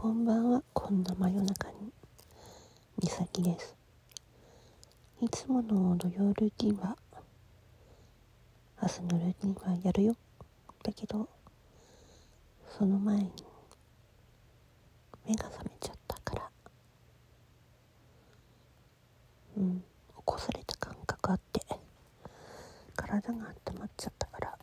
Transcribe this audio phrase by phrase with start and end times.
[0.00, 0.62] こんばんは。
[0.72, 1.92] こんな真夜中に。
[3.02, 3.76] みさきです。
[5.20, 6.96] いつもの土曜ルーティンは
[8.80, 10.16] 明日のルーティンはやるよ。
[10.82, 11.28] だけど
[12.78, 13.30] その前に
[15.28, 16.50] 目が覚めちゃったから。
[19.58, 19.84] うん起
[20.24, 21.60] こされた感覚あって
[22.96, 24.58] 体が温まっちゃったから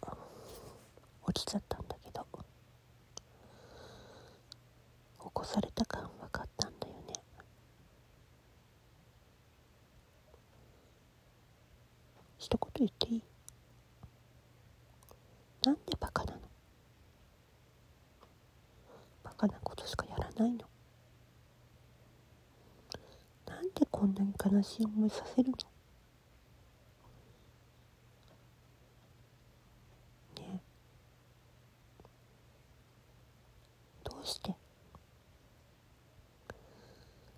[1.34, 2.26] 起きちゃったんだけど
[5.20, 7.14] 起こされた感分かったんだよね。
[12.38, 13.24] 一言言っていい？
[15.64, 16.40] なんでバカなの？
[19.24, 20.58] バカなことしかやらないの？
[23.48, 25.56] なんでこんなに悲しい思いさせるの？
[30.44, 30.62] ね
[34.04, 34.54] どうして？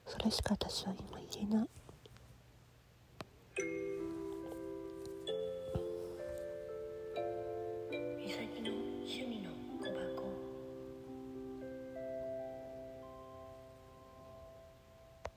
[0.10, 1.79] それしか私は今言えない。